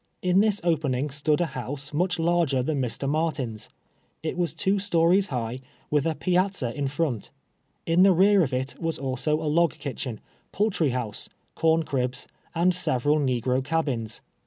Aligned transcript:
In 0.23 0.41
tills 0.41 0.59
opening 0.63 1.11
stood 1.11 1.41
a 1.41 1.45
house 1.53 1.93
much 1.93 2.17
larger 2.17 2.63
than 2.63 2.81
Mr. 2.81 3.07
Martin's. 3.07 3.69
It 4.23 4.35
was 4.35 4.55
two 4.55 4.79
stories 4.79 5.27
high, 5.27 5.61
with 5.91 6.07
a 6.07 6.15
pia/.za 6.15 6.71
in 6.73 6.87
front. 6.87 7.29
In 7.85 8.01
the 8.01 8.11
rear 8.11 8.41
of 8.41 8.51
it 8.51 8.81
was 8.81 8.97
also 8.97 9.39
a 9.39 9.45
log 9.45 9.73
kitchen, 9.73 10.19
poul 10.51 10.71
try 10.71 10.89
house, 10.89 11.29
corncribs, 11.55 12.25
and 12.55 12.73
several 12.73 13.19
negro 13.19 13.63
cabins. 13.63 14.21